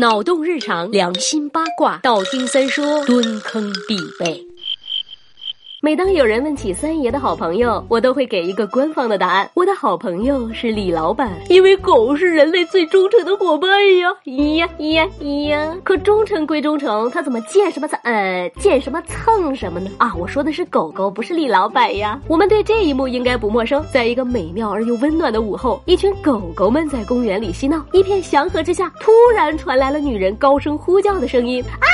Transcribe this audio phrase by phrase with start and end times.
[0.00, 4.49] 脑洞日常，良心八卦，道听三说，蹲坑必备。
[5.90, 9.50] 每当有人问起三爷的好朋友，我都会给一个官方的答案。
[9.54, 13.68] 我的好朋友是李老板，因为狗是人类最忠诚的伙伴
[13.98, 14.08] 呀！
[14.24, 15.76] 咿呀咿呀咿呀！
[15.82, 19.90] 可忠诚归忠诚，他怎么见什么蹭呃见什么蹭什么呢？
[19.98, 22.20] 啊，我说的是狗狗，不是李老板呀。
[22.28, 23.84] 我们对这一幕应该不陌生。
[23.92, 31.89] 在一个美妙而又温暖的午后，一群狗狗们在公园里嬉闹，一片祥和之下，突然传来了女人高声呼叫的声音啊！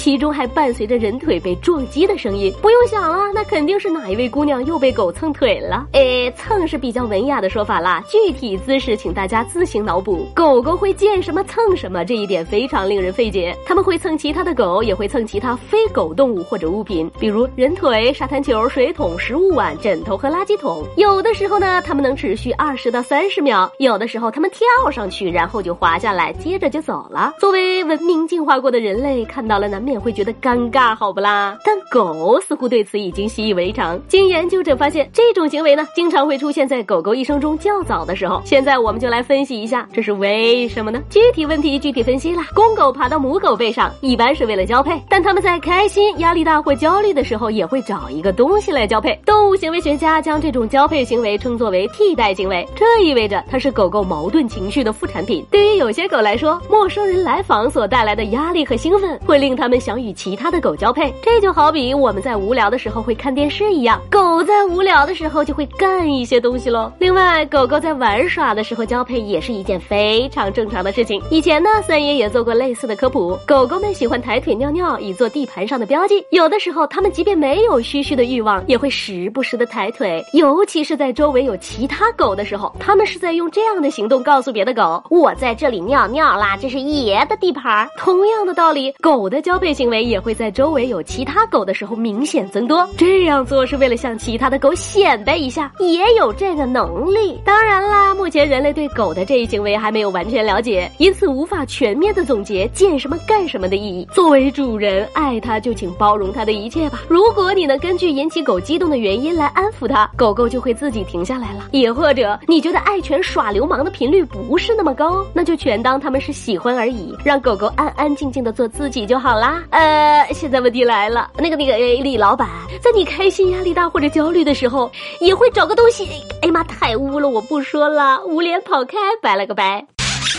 [0.00, 5.86] 其中还伴随着人腿被撞击的声音，不用想了，那肯定是哪一位姑娘又被狗蹭腿了。
[5.92, 10.26] 诶，蹭是比较文雅的说法啦，具体姿势请大家自行脑补。
[10.34, 13.54] 狗狗会见什么蹭什么，这一点非常令人费解。
[13.66, 20.82] 他们会蹭其他的狗，也会蹭其他非狗动物或者物品，比如人腿、沙滩球、水桶、食物碗、枕头和垃圾桶。
[20.96, 27.34] 有的时候呢，它们能持续二十到三十秒；有的时候，它们跳上去，然后就滑下来，接着就走了。
[27.38, 29.89] 作为文明进化过的人类，看到了难免。
[29.90, 31.58] 也会觉得尴尬，好不啦？
[31.64, 34.00] 但狗似乎对此已经习以为常。
[34.06, 38.40] 经研究者发现，这种行为呢，经常会出现在狗狗一生中较早的时候。
[38.44, 41.02] 现在我们就来分析一下，这是为什么呢？
[41.10, 42.46] 具体问题具体分析啦。
[42.54, 49.20] 公狗爬到母狗背上，一般是为了交配，但它们在开心、压力大或焦虑的时候，也会找一个东西来交配。
[49.26, 55.44] 动物行为学家将这种交配行为称作为替代行为，这意味着它是狗狗矛盾情绪的副产品。
[55.50, 59.80] 对于有些狗来说，陌生人来访所带来的压力和兴奋，会令它们。
[59.80, 66.92] 想与其他的狗交配，这就好比比我们在无聊的时候会看电视一样，狗在无聊的时候就会干一些东西喽。
[66.98, 71.22] 另外，狗狗在玩耍的时候交配也是一件非常正常的事情。
[71.30, 73.34] 以前呢，三爷也做过类似的科普。
[73.46, 76.22] 狗狗们喜欢抬腿尿尿，以做地盘上的标记。
[76.32, 89.70] 有的时候，它们即便没有嘘嘘的欲望，也会时不时的抬腿，尤其是在周围有其他狗的时候，它们是在用这样的行动告诉别的狗：“我在这里尿尿啦，这是爷的地盘。”同样的道理，狗的交配。
[89.70, 92.84] 行为也会在周围有其他狗的的时候明显增多。
[92.98, 97.40] 这样做是为了向其他的狗显摆一下，也有这个能力。
[97.44, 104.08] 当然啦，目前人类对狗的这一行为还没有完全了解，因此无法全面的总结见什么干什么的意义。
[104.12, 107.02] 作为主人，爱它就请包容它的一切吧。
[107.06, 111.68] 如果你能根据引起狗激动的原因来安抚它，狗狗就会自己停下来了。
[111.70, 119.62] 也或者你觉得爱犬耍流氓的频率不是那么高，那就全当他们是喜欢而已，让狗狗安安静静的做自己就好啦。
[119.70, 122.48] 呃，现在问题来了，那个那个李老板，
[122.80, 124.90] 在你开心、压力大或者焦虑的时候，
[125.20, 126.08] 也会找个东西。
[126.40, 129.86] 哎妈，太污了，我不说了，捂脸跑开，拜了个拜。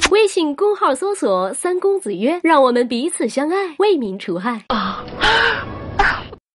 [0.10, 4.64] 微信公号搜索“三公子曰”，让我们彼此相爱，为民除害。
[4.70, 5.06] 啊。